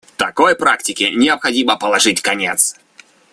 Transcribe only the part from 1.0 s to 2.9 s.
необходимо положить конец.